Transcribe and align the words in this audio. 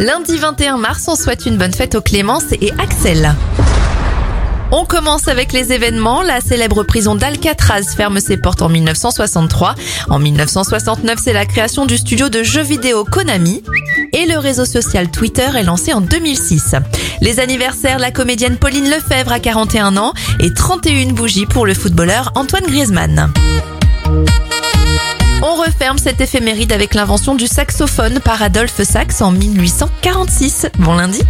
Lundi 0.00 0.38
21 0.38 0.78
mars, 0.78 1.08
on 1.08 1.14
souhaite 1.14 1.44
une 1.44 1.58
bonne 1.58 1.74
fête 1.74 1.94
aux 1.94 2.00
Clémence 2.00 2.52
et 2.52 2.72
Axel. 2.78 3.34
On 4.72 4.86
commence 4.86 5.28
avec 5.28 5.52
les 5.52 5.74
événements. 5.74 6.22
La 6.22 6.40
célèbre 6.40 6.84
prison 6.84 7.14
d'Alcatraz 7.14 7.82
ferme 7.94 8.18
ses 8.18 8.38
portes 8.38 8.62
en 8.62 8.70
1963. 8.70 9.74
En 10.08 10.18
1969, 10.18 11.18
c'est 11.22 11.34
la 11.34 11.44
création 11.44 11.84
du 11.84 11.98
studio 11.98 12.30
de 12.30 12.42
jeux 12.42 12.62
vidéo 12.62 13.04
Konami. 13.04 13.62
Et 14.14 14.24
le 14.24 14.38
réseau 14.38 14.64
social 14.64 15.10
Twitter 15.10 15.48
est 15.54 15.64
lancé 15.64 15.92
en 15.92 16.00
2006. 16.00 16.76
Les 17.20 17.38
anniversaires, 17.38 17.98
la 17.98 18.10
comédienne 18.10 18.56
Pauline 18.56 18.88
Lefebvre 18.88 19.32
a 19.32 19.38
41 19.38 19.98
ans 19.98 20.14
et 20.38 20.54
31 20.54 21.12
bougies 21.12 21.44
pour 21.44 21.66
le 21.66 21.74
footballeur 21.74 22.32
Antoine 22.36 22.64
Griezmann. 22.64 23.30
On 25.42 25.54
referme 25.54 25.96
cette 25.96 26.20
éphéméride 26.20 26.72
avec 26.72 26.94
l'invention 26.94 27.34
du 27.34 27.46
saxophone 27.46 28.20
par 28.20 28.42
Adolphe 28.42 28.82
Sax 28.82 29.22
en 29.22 29.32
1846. 29.32 30.66
Bon 30.78 30.94
lundi 30.94 31.22